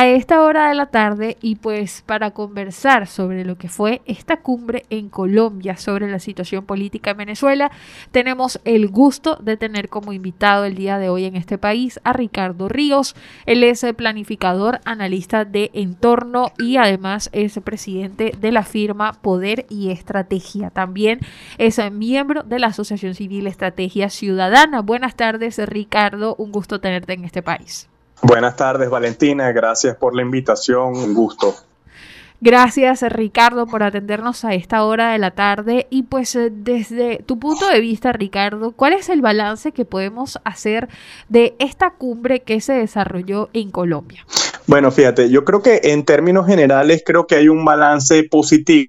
A 0.00 0.08
esta 0.08 0.40
hora 0.40 0.70
de 0.70 0.74
la 0.74 0.86
tarde 0.86 1.36
y 1.42 1.56
pues 1.56 2.02
para 2.06 2.30
conversar 2.30 3.06
sobre 3.06 3.44
lo 3.44 3.58
que 3.58 3.68
fue 3.68 4.00
esta 4.06 4.38
cumbre 4.38 4.86
en 4.88 5.10
Colombia 5.10 5.76
sobre 5.76 6.10
la 6.10 6.18
situación 6.18 6.64
política 6.64 7.10
en 7.10 7.18
Venezuela, 7.18 7.70
tenemos 8.10 8.62
el 8.64 8.88
gusto 8.88 9.36
de 9.42 9.58
tener 9.58 9.90
como 9.90 10.14
invitado 10.14 10.64
el 10.64 10.74
día 10.74 10.96
de 10.96 11.10
hoy 11.10 11.26
en 11.26 11.36
este 11.36 11.58
país 11.58 12.00
a 12.02 12.14
Ricardo 12.14 12.66
Ríos. 12.66 13.14
Él 13.44 13.62
es 13.62 13.84
planificador, 13.94 14.80
analista 14.86 15.44
de 15.44 15.70
entorno 15.74 16.50
y 16.56 16.78
además 16.78 17.28
es 17.34 17.60
presidente 17.62 18.32
de 18.40 18.52
la 18.52 18.62
firma 18.62 19.12
Poder 19.20 19.66
y 19.68 19.90
Estrategia. 19.90 20.70
También 20.70 21.20
es 21.58 21.78
miembro 21.92 22.42
de 22.42 22.58
la 22.58 22.68
Asociación 22.68 23.14
Civil 23.14 23.46
Estrategia 23.46 24.08
Ciudadana. 24.08 24.80
Buenas 24.80 25.14
tardes, 25.14 25.58
Ricardo. 25.58 26.36
Un 26.38 26.52
gusto 26.52 26.80
tenerte 26.80 27.12
en 27.12 27.26
este 27.26 27.42
país. 27.42 27.89
Buenas 28.22 28.56
tardes, 28.56 28.90
Valentina. 28.90 29.50
Gracias 29.52 29.96
por 29.96 30.14
la 30.14 30.22
invitación. 30.22 30.96
Un 30.96 31.14
gusto. 31.14 31.54
Gracias, 32.42 33.02
Ricardo, 33.02 33.66
por 33.66 33.82
atendernos 33.82 34.46
a 34.46 34.54
esta 34.54 34.84
hora 34.84 35.12
de 35.12 35.18
la 35.18 35.32
tarde. 35.32 35.86
Y 35.90 36.04
pues 36.04 36.34
eh, 36.36 36.50
desde 36.50 37.22
tu 37.24 37.38
punto 37.38 37.68
de 37.68 37.80
vista, 37.80 38.12
Ricardo, 38.12 38.72
¿cuál 38.72 38.94
es 38.94 39.10
el 39.10 39.20
balance 39.20 39.72
que 39.72 39.84
podemos 39.84 40.38
hacer 40.44 40.88
de 41.28 41.54
esta 41.58 41.90
cumbre 41.90 42.40
que 42.40 42.62
se 42.62 42.72
desarrolló 42.72 43.50
en 43.52 43.70
Colombia? 43.70 44.24
Bueno, 44.66 44.90
fíjate, 44.90 45.28
yo 45.28 45.44
creo 45.44 45.62
que 45.62 45.80
en 45.84 46.04
términos 46.06 46.46
generales 46.46 47.02
creo 47.04 47.26
que 47.26 47.34
hay 47.34 47.48
un 47.48 47.64
balance 47.64 48.24
positivo 48.24 48.88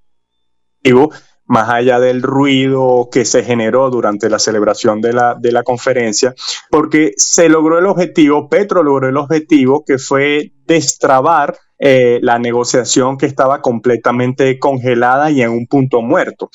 más 1.51 1.69
allá 1.69 1.99
del 1.99 2.21
ruido 2.21 3.09
que 3.11 3.25
se 3.25 3.43
generó 3.43 3.89
durante 3.89 4.29
la 4.29 4.39
celebración 4.39 5.01
de 5.01 5.11
la, 5.11 5.35
de 5.35 5.51
la 5.51 5.63
conferencia, 5.63 6.33
porque 6.69 7.11
se 7.17 7.49
logró 7.49 7.77
el 7.77 7.87
objetivo, 7.87 8.47
Petro 8.47 8.83
logró 8.83 9.09
el 9.09 9.17
objetivo 9.17 9.83
que 9.85 9.97
fue 9.97 10.53
destrabar 10.65 11.57
eh, 11.77 12.19
la 12.21 12.39
negociación 12.39 13.17
que 13.17 13.25
estaba 13.25 13.59
completamente 13.59 14.59
congelada 14.59 15.29
y 15.29 15.41
en 15.41 15.49
un 15.49 15.67
punto 15.67 16.01
muerto. 16.01 16.51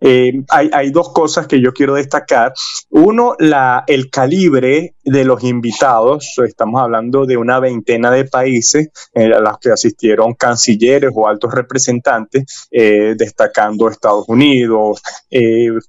Eh, 0.00 0.32
hay, 0.48 0.90
dos 0.90 1.12
cosas 1.12 1.46
que 1.46 1.60
yo 1.60 1.72
quiero 1.72 1.94
destacar. 1.94 2.52
Uno, 2.88 3.36
la, 3.38 3.84
el 3.86 4.10
calibre 4.10 4.94
de 5.04 5.24
los 5.24 5.42
invitados. 5.44 6.34
Estamos 6.44 6.80
hablando 6.80 7.26
de 7.26 7.36
una 7.36 7.60
veintena 7.60 8.10
de 8.10 8.24
países 8.24 8.90
eh, 9.14 9.32
a 9.32 9.40
los 9.40 9.58
que 9.58 9.70
asistieron 9.70 10.34
cancilleres 10.34 11.10
o 11.14 11.26
altos 11.26 11.52
representantes, 11.52 12.68
destacando 12.70 13.88
Estados 13.88 14.28
Unidos, 14.28 15.02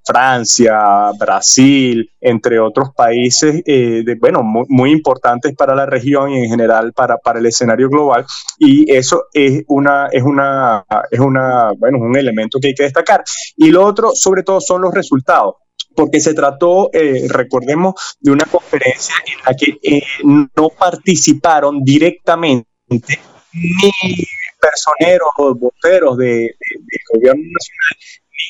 Francia, 0.03 1.11
Brasil, 1.17 2.09
entre 2.19 2.59
otros 2.59 2.89
países, 2.95 3.63
de, 3.63 4.17
bueno, 4.19 4.43
muy, 4.43 4.65
muy, 4.69 4.91
importantes 4.91 5.55
para 5.55 5.75
la 5.75 5.85
región 5.85 6.31
y 6.31 6.43
en 6.43 6.49
general 6.49 6.93
para, 6.93 7.17
para 7.17 7.39
el 7.39 7.45
escenario 7.45 7.89
global. 7.89 8.25
Y 8.59 8.91
eso 8.91 9.25
es 9.33 9.63
una, 9.67 10.07
es 10.07 10.23
una, 10.23 10.85
es 11.09 11.19
una, 11.19 11.71
bueno, 11.77 11.99
un 11.99 12.17
elemento 12.17 12.59
que 12.59 12.69
hay 12.69 12.75
que 12.75 12.83
destacar. 12.83 13.23
Y 13.57 13.71
lo 13.71 13.85
otro, 13.85 14.11
sobre 14.13 14.43
todo, 14.43 14.61
son 14.61 14.81
los 14.81 14.93
resultados 14.93 15.55
porque 15.95 16.19
se 16.19 16.33
trató, 16.33 16.89
eh, 16.93 17.27
recordemos, 17.29 17.95
de 18.19 18.31
una 18.31 18.45
conferencia 18.45 19.15
en 19.25 19.37
la 19.45 19.55
que 19.55 19.77
eh, 19.83 20.03
no 20.23 20.69
participaron 20.69 21.83
directamente 21.83 22.67
ni 22.89 23.91
personeros 24.59 25.29
o 25.37 25.55
voceros 25.55 26.17
del 26.17 26.55
de, 26.59 26.99
gobierno 27.13 27.43
nacional 27.43 27.97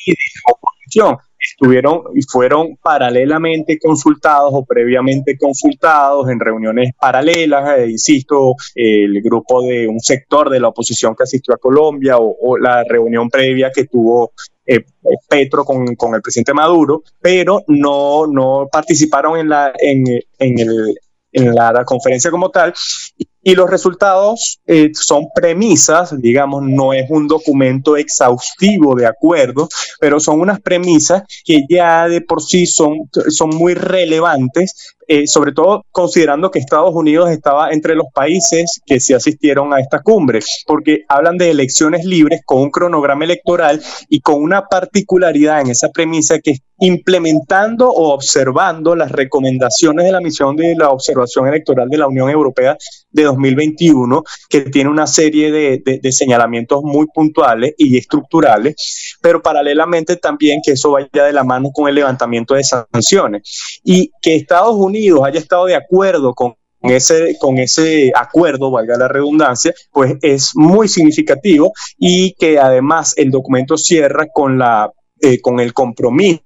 la 0.06 0.52
oposición, 0.52 1.16
estuvieron 1.42 2.02
y 2.14 2.22
fueron 2.22 2.76
paralelamente 2.76 3.78
consultados 3.78 4.50
o 4.54 4.64
previamente 4.64 5.36
consultados 5.36 6.28
en 6.30 6.38
reuniones 6.38 6.92
paralelas, 6.98 7.78
eh, 7.78 7.90
insisto, 7.90 8.54
el 8.74 9.20
grupo 9.22 9.62
de 9.62 9.88
un 9.88 10.00
sector 10.00 10.50
de 10.50 10.60
la 10.60 10.68
oposición 10.68 11.14
que 11.16 11.24
asistió 11.24 11.54
a 11.54 11.58
Colombia 11.58 12.16
o, 12.18 12.56
la 12.58 12.84
reunión 12.84 13.28
previa 13.28 13.70
que 13.74 13.84
tuvo 13.84 14.32
eh, 14.64 14.84
Petro 15.28 15.64
con, 15.64 15.88
el 15.88 16.22
presidente 16.22 16.54
Maduro, 16.54 17.02
pero 17.20 17.62
no, 17.66 18.26
no 18.26 18.68
participaron 18.70 19.38
en 19.38 19.48
la, 19.48 19.72
en, 19.78 20.04
en, 20.38 20.58
el, 20.58 20.94
en 21.32 21.54
la 21.54 21.84
conferencia 21.84 22.30
como 22.30 22.50
tal. 22.50 22.72
Y 23.16 23.26
los 23.44 23.68
resultados 23.68 24.60
eh, 24.66 24.90
son 24.94 25.26
premisas, 25.34 26.18
digamos, 26.20 26.62
no 26.62 26.92
es 26.92 27.10
un 27.10 27.26
documento 27.26 27.96
exhaustivo 27.96 28.94
de 28.94 29.06
acuerdo, 29.06 29.68
pero 30.00 30.20
son 30.20 30.40
unas 30.40 30.60
premisas 30.60 31.24
que 31.44 31.64
ya 31.68 32.08
de 32.08 32.20
por 32.20 32.42
sí 32.42 32.66
son, 32.66 33.10
son 33.28 33.50
muy 33.50 33.74
relevantes 33.74 34.94
eh, 35.08 35.26
sobre 35.26 35.52
todo 35.52 35.84
considerando 35.90 36.50
que 36.50 36.58
Estados 36.58 36.94
Unidos 36.94 37.28
estaba 37.30 37.70
entre 37.70 37.94
los 37.94 38.06
países 38.14 38.80
que 38.86 39.00
se 39.00 39.14
asistieron 39.14 39.74
a 39.74 39.78
esta 39.78 40.00
cumbre, 40.00 40.40
porque 40.66 41.04
hablan 41.08 41.36
de 41.36 41.50
elecciones 41.50 42.04
libres 42.04 42.40
con 42.46 42.62
un 42.62 42.70
cronograma 42.70 43.24
electoral 43.24 43.82
y 44.08 44.20
con 44.20 44.40
una 44.40 44.68
particularidad 44.68 45.60
en 45.60 45.70
esa 45.70 45.90
premisa 45.90 46.38
que 46.38 46.54
implementando 46.78 47.90
o 47.90 48.14
observando 48.14 48.94
las 48.94 49.12
recomendaciones 49.12 50.06
de 50.06 50.12
la 50.12 50.20
misión 50.20 50.56
de 50.56 50.74
la 50.76 50.90
observación 50.90 51.46
electoral 51.46 51.88
de 51.88 51.98
la 51.98 52.06
Unión 52.06 52.30
Europea 52.30 52.76
de 53.12 53.24
2021, 53.24 54.24
que 54.48 54.62
tiene 54.62 54.90
una 54.90 55.06
serie 55.06 55.50
de, 55.50 55.82
de 56.00 56.12
señalamientos 56.12 56.82
muy 56.82 57.06
puntuales 57.12 57.74
y 57.76 57.96
estructurales, 57.96 59.16
pero 59.20 59.42
paralelamente 59.42 60.16
también 60.16 60.60
que 60.64 60.72
eso 60.72 60.92
vaya 60.92 61.24
de 61.24 61.32
la 61.32 61.44
mano 61.44 61.70
con 61.72 61.88
el 61.88 61.94
levantamiento 61.94 62.54
de 62.54 62.64
sanciones. 62.64 63.80
Y 63.84 64.10
que 64.20 64.34
Estados 64.34 64.74
Unidos 64.76 65.22
haya 65.24 65.38
estado 65.38 65.66
de 65.66 65.76
acuerdo 65.76 66.34
con 66.34 66.54
ese, 66.82 67.36
con 67.38 67.58
ese 67.58 68.12
acuerdo, 68.14 68.70
valga 68.70 68.96
la 68.96 69.08
redundancia, 69.08 69.72
pues 69.92 70.16
es 70.22 70.50
muy 70.54 70.88
significativo 70.88 71.72
y 71.98 72.32
que 72.34 72.58
además 72.58 73.14
el 73.16 73.30
documento 73.30 73.76
cierra 73.76 74.26
con, 74.32 74.58
la, 74.58 74.90
eh, 75.20 75.40
con 75.40 75.60
el 75.60 75.72
compromiso 75.72 76.42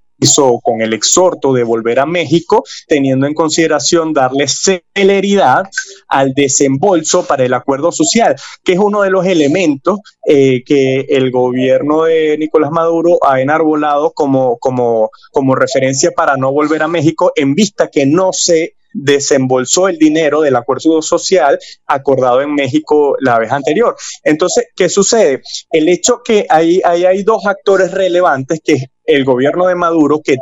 con 0.62 0.80
el 0.80 0.92
exhorto 0.92 1.52
de 1.52 1.62
volver 1.62 2.00
a 2.00 2.06
México, 2.06 2.64
teniendo 2.88 3.26
en 3.26 3.34
consideración 3.34 4.12
darle 4.12 4.46
celeridad 4.48 5.64
al 6.08 6.34
desembolso 6.34 7.26
para 7.26 7.44
el 7.44 7.54
acuerdo 7.54 7.92
social, 7.92 8.36
que 8.64 8.72
es 8.74 8.78
uno 8.78 9.02
de 9.02 9.10
los 9.10 9.26
elementos 9.26 10.00
eh, 10.26 10.62
que 10.64 11.00
el 11.08 11.30
gobierno 11.30 12.04
de 12.04 12.36
Nicolás 12.38 12.70
Maduro 12.70 13.18
ha 13.26 13.40
enarbolado 13.40 14.12
como, 14.12 14.58
como, 14.58 15.10
como 15.32 15.54
referencia 15.54 16.10
para 16.12 16.36
no 16.36 16.52
volver 16.52 16.82
a 16.82 16.88
México, 16.88 17.32
en 17.36 17.54
vista 17.54 17.88
que 17.88 18.06
no 18.06 18.32
se 18.32 18.74
desembolsó 18.98 19.88
el 19.88 19.98
dinero 19.98 20.40
del 20.40 20.56
acuerdo 20.56 21.02
social 21.02 21.58
acordado 21.86 22.40
en 22.40 22.54
México 22.54 23.16
la 23.20 23.38
vez 23.38 23.52
anterior. 23.52 23.94
Entonces, 24.24 24.68
¿qué 24.74 24.88
sucede? 24.88 25.42
El 25.70 25.88
hecho 25.88 26.22
que 26.24 26.46
hay, 26.48 26.80
hay, 26.82 27.04
hay 27.04 27.22
dos 27.22 27.46
actores 27.46 27.92
relevantes, 27.92 28.60
que 28.64 28.72
es 28.72 28.84
el 29.04 29.24
gobierno 29.24 29.66
de 29.66 29.74
Maduro, 29.74 30.20
que 30.24 30.36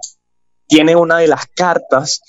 tiene 0.66 0.96
una 0.96 1.18
de 1.18 1.28
las 1.28 1.46
cartas 1.46 2.20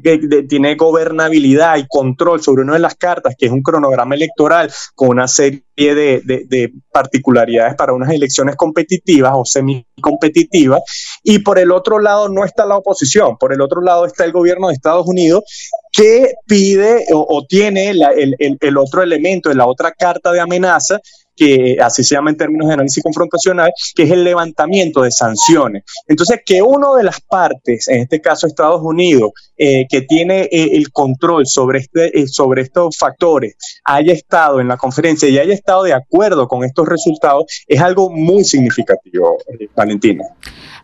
que, 0.00 0.44
tiene 0.48 0.76
gobernabilidad 0.76 1.76
y 1.76 1.86
control 1.88 2.40
sobre 2.40 2.62
una 2.62 2.74
de 2.74 2.78
las 2.78 2.94
cartas, 2.94 3.34
que 3.36 3.46
es 3.46 3.52
un 3.52 3.62
cronograma 3.62 4.14
electoral 4.14 4.70
con 4.94 5.08
una 5.08 5.26
serie 5.26 5.64
de, 5.74 6.72
particularidades 6.92 7.74
para 7.74 7.92
unas 7.92 8.10
elecciones 8.10 8.54
competitivas 8.56 9.32
o 9.34 9.44
semi-competitivas. 9.44 10.82
Y 11.24 11.40
por 11.40 11.58
el 11.58 11.72
otro 11.72 11.98
lado 11.98 12.28
no 12.28 12.44
está 12.44 12.64
la 12.64 12.76
oposición, 12.76 13.36
por 13.38 13.52
el 13.52 13.60
otro 13.60 13.80
lado 13.80 14.04
está 14.04 14.24
el 14.24 14.32
gobierno 14.32 14.68
de 14.68 14.74
Estados 14.74 15.06
Unidos 15.06 15.42
que 15.90 16.34
pide 16.46 17.06
o, 17.12 17.44
tiene 17.48 17.90
el, 17.90 18.36
el 18.38 18.78
otro 18.78 19.02
elemento, 19.02 19.52
la 19.52 19.66
otra 19.66 19.92
carta 19.92 20.32
de 20.32 20.40
amenaza, 20.40 21.00
que 21.36 21.78
así 21.80 22.04
se 22.04 22.14
llama 22.14 22.30
en 22.30 22.36
términos 22.36 22.68
de 22.68 22.74
análisis 22.74 23.02
confrontacional, 23.02 23.72
que 23.94 24.04
es 24.04 24.10
el 24.10 24.24
levantamiento 24.24 25.02
de 25.02 25.10
sanciones. 25.10 25.84
Entonces, 26.06 26.40
que 26.44 26.62
una 26.62 26.94
de 26.96 27.04
las 27.04 27.20
partes, 27.20 27.88
en 27.88 28.00
este 28.00 28.20
caso 28.20 28.46
Estados 28.46 28.80
Unidos, 28.82 29.32
eh, 29.56 29.86
que 29.88 30.02
tiene 30.02 30.42
eh, 30.44 30.76
el 30.76 30.90
control 30.90 31.46
sobre, 31.46 31.80
este, 31.80 32.18
eh, 32.18 32.26
sobre 32.26 32.62
estos 32.62 32.96
factores, 32.98 33.56
haya 33.84 34.12
estado 34.12 34.60
en 34.60 34.68
la 34.68 34.76
conferencia 34.76 35.28
y 35.28 35.38
haya 35.38 35.54
estado 35.54 35.84
de 35.84 35.92
acuerdo 35.92 36.48
con 36.48 36.64
estos 36.64 36.88
resultados, 36.88 37.44
es 37.66 37.80
algo 37.80 38.10
muy 38.10 38.44
significativo, 38.44 39.38
Valentina. 39.74 40.24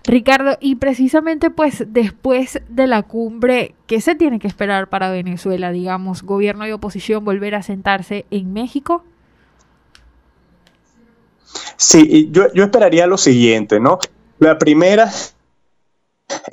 Ricardo, 0.04 0.56
y 0.60 0.76
precisamente 0.76 1.50
pues 1.50 1.84
después 1.88 2.60
de 2.68 2.86
la 2.86 3.02
cumbre, 3.02 3.74
¿qué 3.86 4.00
se 4.00 4.14
tiene 4.14 4.38
que 4.38 4.46
esperar 4.46 4.88
para 4.88 5.10
Venezuela, 5.10 5.72
digamos, 5.72 6.22
gobierno 6.22 6.66
y 6.66 6.72
oposición 6.72 7.24
volver 7.24 7.54
a 7.54 7.62
sentarse 7.62 8.24
en 8.30 8.52
México? 8.52 9.04
Sí, 11.78 12.28
yo, 12.32 12.52
yo 12.52 12.64
esperaría 12.64 13.06
lo 13.06 13.16
siguiente, 13.16 13.78
¿no? 13.78 14.00
La 14.40 14.58
primera, 14.58 15.10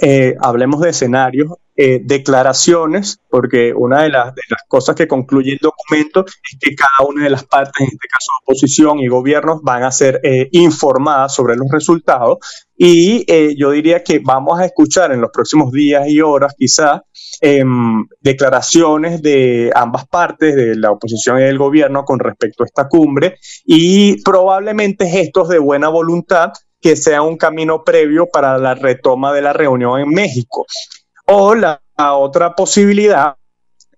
eh, 0.02 0.36
hablemos 0.40 0.82
de 0.82 0.90
escenarios, 0.92 1.52
eh, 1.78 2.00
declaraciones, 2.02 3.20
porque 3.30 3.74
una 3.74 4.04
de 4.04 4.10
las, 4.10 4.34
cosas 4.70 4.96
que 4.96 5.10
concluye 5.10 5.52
el 5.52 5.60
documento 5.62 6.26
es 6.26 6.58
que 6.60 6.74
cada 6.74 7.10
una 7.10 7.26
de 7.26 7.30
las 7.30 7.44
partes, 7.44 7.82
en 7.82 7.88
este 7.88 8.08
caso 8.08 8.32
oposición 8.44 9.00
y 9.00 9.08
gobiernos, 9.08 9.62
van 9.62 9.84
a 9.84 9.92
ser 9.92 10.22
eh, 10.24 10.48
informadas 10.52 11.36
sobre 11.36 11.58
los 11.58 11.68
resultados. 11.70 12.38
Y 12.78 13.26
eh, 13.28 13.56
yo 13.58 13.72
diría 13.72 14.04
que 14.04 14.20
vamos 14.20 14.58
a 14.58 14.66
escuchar 14.66 15.12
en 15.12 15.20
los 15.20 15.32
próximos 15.32 15.72
días 15.74 16.08
y 16.08 16.22
horas 16.22 16.54
quizás 16.58 17.02
em, 17.42 18.06
declaraciones 18.22 19.22
de 19.22 19.70
ambas 19.76 20.08
partes, 20.08 20.56
de 20.56 20.76
la 20.76 20.92
oposición 20.92 21.40
y 21.40 21.44
del 21.44 21.58
gobierno, 21.58 22.06
con 22.06 22.20
respecto 22.20 22.64
a 22.64 22.68
esta 22.68 22.88
cumbre 22.88 23.38
y 23.66 24.22
probablemente 24.24 25.08
gestos 25.08 25.50
de 25.50 25.60
buena 25.60 25.90
voluntad 25.90 26.54
que 26.86 26.96
sea 26.96 27.24
un 27.24 27.36
camino 27.36 27.84
previo 27.84 28.28
para 28.32 28.60
la 28.60 28.76
retoma 28.76 29.34
de 29.34 29.42
la 29.42 29.54
reunión 29.54 30.00
en 30.00 30.10
México. 30.10 30.68
O 31.28 31.56
la, 31.56 31.82
otra 31.98 32.54
posibilidad 32.56 33.36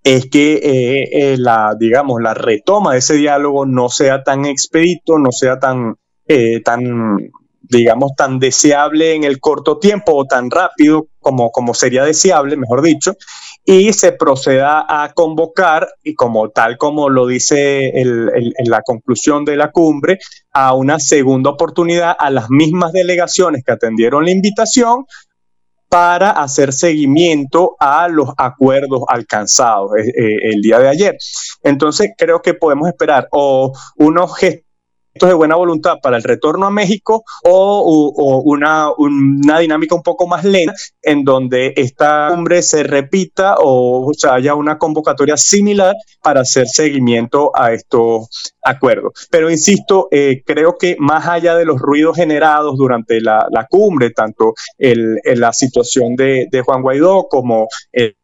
es 0.02 0.30
que 0.30 0.54
eh, 0.54 1.08
eh, 1.12 1.36
la, 1.36 1.74
digamos, 1.78 2.22
la 2.22 2.32
retoma 2.32 2.92
de 2.92 2.98
ese 3.00 3.14
diálogo 3.16 3.66
no 3.66 3.90
sea 3.90 4.22
tan 4.22 4.46
expedito, 4.46 5.18
no 5.18 5.30
sea 5.30 5.58
tan, 5.58 5.96
eh, 6.26 6.62
tan, 6.62 7.30
digamos, 7.60 8.12
tan 8.16 8.38
deseable 8.38 9.14
en 9.14 9.24
el 9.24 9.40
corto 9.40 9.78
tiempo 9.78 10.14
o 10.14 10.24
tan 10.24 10.50
rápido 10.50 11.08
como, 11.20 11.50
como 11.50 11.74
sería 11.74 12.04
deseable, 12.04 12.56
mejor 12.56 12.80
dicho, 12.80 13.14
y 13.62 13.92
se 13.92 14.12
proceda 14.12 14.86
a 14.88 15.12
convocar, 15.12 15.88
y 16.02 16.14
como 16.14 16.48
tal 16.48 16.78
como 16.78 17.10
lo 17.10 17.26
dice 17.26 18.00
en 18.00 18.70
la 18.70 18.80
conclusión 18.80 19.44
de 19.44 19.56
la 19.56 19.70
cumbre, 19.70 20.18
a 20.52 20.72
una 20.72 20.98
segunda 20.98 21.50
oportunidad 21.50 22.16
a 22.18 22.30
las 22.30 22.48
mismas 22.48 22.92
delegaciones 22.92 23.62
que 23.66 23.72
atendieron 23.72 24.24
la 24.24 24.30
invitación 24.30 25.04
para 25.88 26.30
hacer 26.30 26.72
seguimiento 26.72 27.76
a 27.80 28.08
los 28.08 28.30
acuerdos 28.36 29.02
alcanzados 29.08 29.92
eh, 29.96 30.08
eh, 30.08 30.50
el 30.52 30.60
día 30.60 30.78
de 30.78 30.88
ayer. 30.88 31.18
Entonces, 31.62 32.10
creo 32.16 32.42
que 32.42 32.54
podemos 32.54 32.88
esperar 32.88 33.28
o 33.32 33.72
unos 33.96 34.36
gestos 34.36 34.67
de 35.26 35.34
buena 35.34 35.56
voluntad 35.56 35.96
para 36.02 36.16
el 36.16 36.22
retorno 36.22 36.66
a 36.66 36.70
México 36.70 37.24
o, 37.44 38.42
una, 38.44 38.90
una, 38.96 39.58
dinámica 39.58 39.94
un 39.94 40.02
poco 40.02 40.26
más 40.26 40.44
lenta 40.44 40.74
en 41.02 41.24
donde 41.24 41.72
esta 41.76 42.28
cumbre 42.30 42.62
se 42.62 42.82
repita 42.82 43.56
o, 43.58 44.12
haya 44.30 44.54
una 44.54 44.78
convocatoria 44.78 45.36
similar 45.36 45.94
para 46.22 46.42
hacer 46.42 46.68
seguimiento 46.68 47.50
a 47.54 47.72
estos 47.72 48.52
acuerdos. 48.62 49.12
Pero 49.30 49.50
insisto, 49.50 50.08
eh, 50.10 50.42
creo 50.44 50.76
que 50.76 50.96
más 50.98 51.26
allá 51.26 51.56
de 51.56 51.64
los 51.64 51.80
ruidos 51.80 52.16
generados 52.16 52.76
durante 52.76 53.20
la, 53.20 53.46
cumbre, 53.68 54.10
tanto 54.10 54.54
el, 54.76 55.20
la 55.24 55.52
situación 55.52 56.16
de, 56.16 56.46
de 56.50 56.62
Juan 56.62 56.82
Guaidó 56.82 57.26
como 57.28 57.68
el 57.92 58.17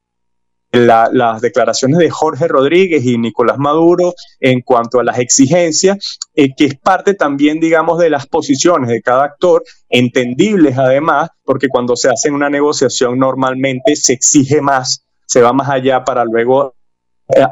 las 0.74 1.40
declaraciones 1.40 1.98
de 1.98 2.10
Jorge 2.10 2.48
Rodríguez 2.48 3.04
y 3.04 3.18
Nicolás 3.18 3.58
Maduro 3.58 4.14
en 4.40 4.60
cuanto 4.60 5.00
a 5.00 5.04
las 5.04 5.18
exigencias, 5.18 6.18
eh, 6.34 6.54
que 6.56 6.66
es 6.66 6.78
parte 6.78 7.14
también, 7.14 7.60
digamos, 7.60 7.98
de 7.98 8.10
las 8.10 8.26
posiciones 8.26 8.88
de 8.88 9.02
cada 9.02 9.24
actor, 9.24 9.62
entendibles 9.88 10.76
además, 10.78 11.30
porque 11.44 11.68
cuando 11.68 11.96
se 11.96 12.08
hace 12.08 12.30
una 12.30 12.50
negociación 12.50 13.18
normalmente 13.18 13.96
se 13.96 14.12
exige 14.12 14.60
más, 14.60 15.06
se 15.26 15.40
va 15.40 15.52
más 15.52 15.68
allá 15.68 16.04
para 16.04 16.24
luego 16.24 16.74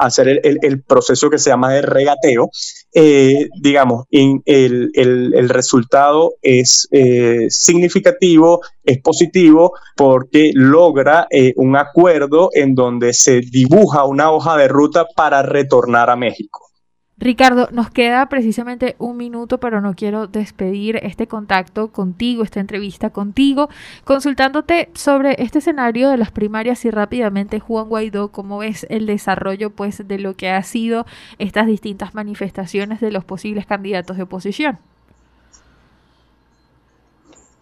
hacer 0.00 0.28
el, 0.28 0.58
el, 0.62 0.82
proceso 0.82 1.30
que 1.30 1.38
se 1.38 1.50
llama 1.50 1.72
de 1.72 1.82
regateo, 1.82 2.50
eh, 2.94 3.48
digamos, 3.60 4.06
el, 4.10 4.42
el, 4.94 5.48
resultado 5.48 6.34
es 6.42 6.88
eh, 6.90 7.46
significativo, 7.48 8.60
es 8.84 9.00
positivo, 9.00 9.72
porque 9.96 10.50
logra 10.54 11.26
un 11.56 11.76
acuerdo 11.76 12.50
en 12.52 12.74
donde 12.74 13.12
se 13.14 13.40
dibuja 13.40 14.04
una 14.04 14.30
hoja 14.30 14.56
de 14.56 14.68
ruta 14.68 15.06
para 15.16 15.42
retornar 15.42 16.10
a 16.10 16.16
México. 16.16 16.71
Ricardo, 17.22 17.68
nos 17.70 17.88
queda 17.88 18.28
precisamente 18.28 18.96
un 18.98 19.16
minuto, 19.16 19.58
pero 19.58 19.80
no 19.80 19.94
quiero 19.94 20.26
despedir 20.26 20.98
este 21.04 21.28
contacto 21.28 21.92
contigo, 21.92 22.42
esta 22.42 22.58
entrevista 22.58 23.10
contigo, 23.10 23.68
consultándote 24.02 24.90
sobre 24.94 25.40
este 25.40 25.60
escenario 25.60 26.10
de 26.10 26.16
las 26.16 26.32
primarias 26.32 26.84
y 26.84 26.90
rápidamente, 26.90 27.60
Juan 27.60 27.88
Guaidó, 27.88 28.32
cómo 28.32 28.58
ves 28.58 28.88
el 28.90 29.06
desarrollo 29.06 29.70
pues 29.70 30.08
de 30.08 30.18
lo 30.18 30.34
que 30.34 30.50
ha 30.50 30.64
sido 30.64 31.06
estas 31.38 31.68
distintas 31.68 32.12
manifestaciones 32.12 32.98
de 32.98 33.12
los 33.12 33.24
posibles 33.24 33.66
candidatos 33.66 34.16
de 34.16 34.24
oposición. 34.24 34.80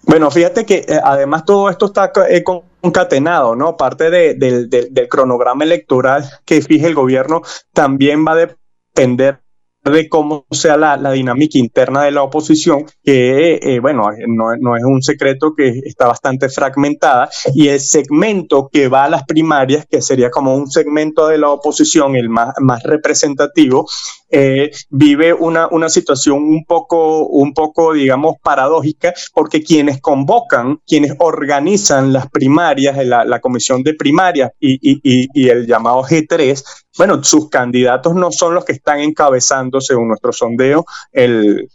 Bueno, 0.04 0.30
fíjate 0.30 0.64
que 0.64 0.86
eh, 0.88 1.00
además 1.04 1.44
todo 1.44 1.68
esto 1.68 1.84
está 1.84 2.10
eh, 2.30 2.42
concatenado, 2.80 3.54
¿no? 3.54 3.76
Parte 3.76 4.08
del 4.10 5.08
cronograma 5.10 5.64
electoral 5.64 6.24
que 6.46 6.62
fije 6.62 6.86
el 6.86 6.94
gobierno 6.94 7.42
también 7.74 8.24
va 8.26 8.32
a 8.32 8.36
depender 8.36 9.39
de 9.84 10.08
cómo 10.08 10.46
sea 10.50 10.76
la, 10.76 11.12
dinámica 11.12 11.58
interna 11.58 12.02
de 12.02 12.10
la 12.10 12.22
oposición, 12.22 12.84
que, 13.02 13.58
eh, 13.62 13.80
bueno, 13.80 14.10
no, 14.26 14.76
es 14.76 14.84
un 14.84 15.02
secreto 15.02 15.54
que 15.56 15.68
está 15.84 16.06
bastante 16.06 16.48
fragmentada, 16.48 17.30
y 17.54 17.68
el 17.68 17.80
segmento 17.80 18.68
que 18.70 18.88
va 18.88 19.04
a 19.04 19.10
las 19.10 19.24
primarias, 19.24 19.86
que 19.86 20.02
sería 20.02 20.30
como 20.30 20.54
un 20.54 20.70
segmento 20.70 21.28
de 21.28 21.38
la 21.38 21.50
oposición, 21.50 22.16
el 22.16 22.28
más, 22.28 22.54
más 22.60 22.82
representativo, 22.82 23.86
eh, 24.30 24.70
vive 24.90 25.32
una, 25.32 25.68
una 25.70 25.88
situación 25.88 26.38
un 26.38 26.64
poco, 26.64 27.26
un 27.26 27.52
poco, 27.52 27.92
digamos, 27.92 28.36
paradójica, 28.42 29.12
porque 29.34 29.62
quienes 29.62 30.00
convocan, 30.00 30.80
quienes 30.86 31.14
organizan 31.18 32.12
las 32.12 32.28
primarias, 32.30 32.96
la, 33.04 33.24
la 33.24 33.40
comisión 33.40 33.82
de 33.82 33.94
primarias 33.94 34.52
y, 34.60 34.78
y, 34.82 35.28
y 35.34 35.48
el 35.48 35.66
llamado 35.66 36.02
G3, 36.02 36.62
bueno, 36.98 37.22
sus 37.22 37.48
candidatos 37.48 38.14
no 38.14 38.32
son 38.32 38.54
los 38.54 38.64
que 38.64 38.72
están 38.72 39.00
encabezando, 39.00 39.80
según 39.80 40.08
nuestro 40.08 40.32
sondeo, 40.32 40.84
el, 41.12 41.68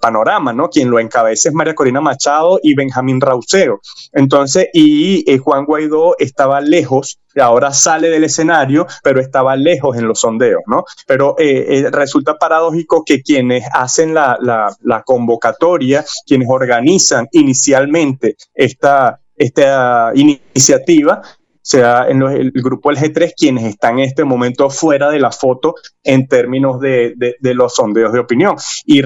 panorama, 0.00 0.52
¿no? 0.52 0.68
Quien 0.68 0.90
lo 0.90 1.00
encabeza 1.00 1.48
es 1.48 1.54
María 1.54 1.74
Corina 1.74 2.00
Machado 2.00 2.60
y 2.62 2.74
Benjamín 2.74 3.20
Rauseo. 3.20 3.80
Entonces, 4.12 4.68
y 4.72 5.24
Juan 5.38 5.64
Guaidó 5.64 6.14
estaba 6.18 6.60
lejos, 6.60 7.18
ahora 7.40 7.72
sale 7.72 8.08
del 8.08 8.24
escenario, 8.24 8.86
pero 9.02 9.20
estaba 9.20 9.56
lejos 9.56 9.96
en 9.96 10.06
los 10.06 10.20
sondeos, 10.20 10.62
¿no? 10.66 10.84
Pero 11.06 11.36
eh, 11.38 11.78
eh, 11.78 11.90
resulta 11.90 12.36
paradójico 12.36 13.04
que 13.04 13.22
quienes 13.22 13.64
hacen 13.72 14.14
la, 14.14 14.38
la 14.40 15.02
convocatoria, 15.02 16.04
quienes 16.26 16.48
organizan 16.50 17.28
inicialmente 17.32 18.36
esta, 18.54 19.20
esta 19.36 20.12
iniciativa 20.14 21.22
sea 21.62 22.06
en 22.08 22.22
el 22.22 22.50
grupo 22.52 22.90
del 22.90 22.98
G3 22.98 23.32
quienes 23.36 23.64
están 23.64 23.98
en 23.98 24.06
este 24.06 24.24
momento 24.24 24.70
fuera 24.70 25.10
de 25.10 25.20
la 25.20 25.30
foto 25.30 25.74
en 26.02 26.26
términos 26.26 26.80
de, 26.80 27.14
de 27.14 27.54
los 27.54 27.74
sondeos 27.74 28.12
de 28.12 28.20
opinión. 28.20 28.56
Y 28.86 29.02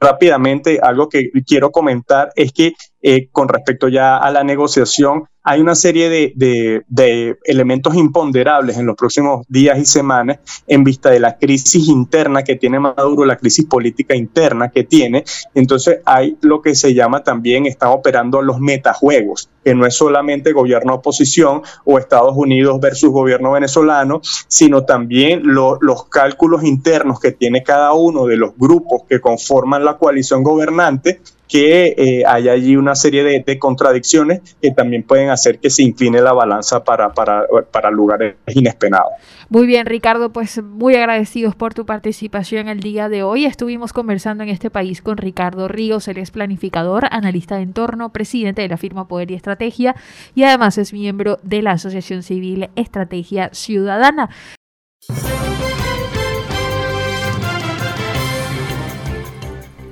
rápidamente, 0.00 0.78
algo 0.82 1.08
que 1.08 1.30
quiero 1.46 1.70
comentar 1.70 2.30
es 2.34 2.52
que 2.52 2.72
eh, 3.00 3.28
con 3.30 3.48
respecto 3.48 3.88
ya 3.88 4.16
a 4.16 4.30
la 4.30 4.42
negociación, 4.42 5.24
hay 5.50 5.62
una 5.62 5.74
serie 5.74 6.10
de, 6.10 7.36
elementos 7.44 7.94
imponderables 7.94 8.76
en 8.76 8.84
los 8.84 8.96
próximos 8.96 9.46
días 9.48 9.78
y 9.78 9.86
semanas 9.86 10.40
en 10.66 10.84
vista 10.84 11.08
de 11.08 11.20
la 11.20 11.38
crisis 11.38 11.88
interna 11.88 12.42
que 12.42 12.56
tiene 12.56 12.78
Maduro, 12.78 13.24
la 13.24 13.36
crisis 13.36 13.64
política 13.64 14.14
interna 14.14 14.68
que 14.68 14.84
tiene. 14.84 15.24
Entonces 15.54 16.00
hay 16.04 16.36
lo 16.42 16.60
que 16.60 16.74
se 16.74 16.92
llama 16.92 17.24
también, 17.24 17.64
están 17.64 17.88
operando 17.90 18.42
los 18.42 18.60
metajuegos, 18.60 19.48
que 19.64 19.74
no 19.74 19.86
es 19.86 19.94
solamente 19.94 20.52
gobierno-oposición 20.52 21.62
o 21.86 21.98
Estados 21.98 22.34
Unidos 22.36 22.78
versus 22.78 23.10
gobierno 23.10 23.52
venezolano, 23.52 24.20
sino 24.48 24.84
también 24.84 25.40
los 25.44 26.04
cálculos 26.10 26.62
internos 26.62 27.20
que 27.20 27.32
tiene 27.32 27.62
cada 27.62 27.94
uno 27.94 28.26
de 28.26 28.36
los 28.36 28.54
grupos 28.54 29.04
que 29.08 29.18
conforman 29.18 29.82
la 29.82 29.96
coalición 29.96 30.42
gobernante 30.42 31.22
que 31.48 31.94
eh, 31.96 32.24
hay 32.26 32.48
allí 32.48 32.76
una 32.76 32.94
serie 32.94 33.24
de, 33.24 33.58
contradicciones 33.58 34.56
que 34.60 34.70
también 34.70 35.02
pueden 35.02 35.30
hacer 35.30 35.58
que 35.58 35.70
se 35.70 35.82
incline 35.82 36.20
la 36.20 36.32
balanza 36.32 36.84
para, 36.84 37.12
para, 37.12 37.44
para 37.70 37.90
lugares 37.90 38.36
inesperados. 38.46 39.12
Muy 39.48 39.66
bien, 39.66 39.86
Ricardo, 39.86 40.30
pues 40.30 40.62
muy 40.62 40.94
agradecidos 40.94 41.54
por 41.54 41.72
tu 41.72 41.86
participación 41.86 42.68
el 42.68 42.80
día 42.80 43.08
de 43.08 43.22
hoy. 43.22 43.46
Estuvimos 43.46 43.94
conversando 43.94 44.44
en 44.44 44.50
este 44.50 44.68
país 44.68 45.00
con 45.00 45.16
Ricardo 45.16 45.68
Ríos, 45.68 46.06
él 46.08 46.18
es 46.18 46.30
planificador, 46.30 47.06
analista 47.10 47.56
de 47.56 47.62
entorno, 47.62 48.12
presidente 48.12 48.60
de 48.60 48.68
la 48.68 48.76
firma 48.76 49.08
Poder 49.08 49.30
y 49.30 49.34
Estrategia 49.34 49.96
y 50.34 50.42
además 50.42 50.76
es 50.76 50.92
miembro 50.92 51.38
de 51.42 51.62
la 51.62 51.72
Asociación 51.72 52.22
Civil 52.22 52.68
Estrategia 52.76 53.50
Ciudadana. 53.52 54.28